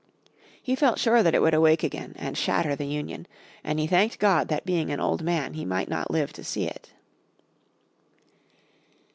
[0.59, 3.27] He felt sure that it would awake again and shatter the Union,
[3.63, 6.65] and he thanked God that being an old man he might not live to see
[6.65, 6.91] it.